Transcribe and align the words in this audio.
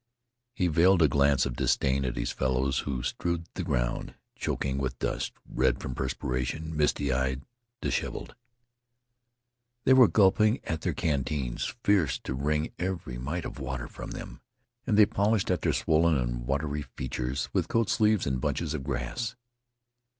He 0.55 0.65
veiled 0.65 1.03
a 1.03 1.07
glance 1.07 1.45
of 1.45 1.55
disdain 1.55 2.05
at 2.05 2.15
his 2.15 2.31
fellows 2.31 2.79
who 2.89 3.03
strewed 3.03 3.45
the 3.53 3.61
ground, 3.63 4.15
choking 4.35 4.79
with 4.79 4.97
dust, 4.97 5.33
red 5.47 5.79
from 5.79 5.93
perspiration, 5.93 6.75
misty 6.75 7.13
eyed, 7.13 7.43
disheveled. 7.83 8.33
They 9.83 9.93
were 9.93 10.07
gulping 10.07 10.59
at 10.63 10.81
their 10.81 10.95
canteens, 10.95 11.75
fierce 11.83 12.17
to 12.23 12.33
wring 12.33 12.71
every 12.79 13.19
mite 13.19 13.45
of 13.45 13.59
water 13.59 13.87
from 13.87 14.09
them, 14.09 14.41
and 14.87 14.97
they 14.97 15.05
polished 15.05 15.51
at 15.51 15.61
their 15.61 15.71
swollen 15.71 16.17
and 16.17 16.47
watery 16.47 16.81
features 16.81 17.49
with 17.53 17.67
coat 17.67 17.87
sleeves 17.87 18.25
and 18.25 18.41
bunches 18.41 18.73
of 18.73 18.83
grass. 18.83 19.35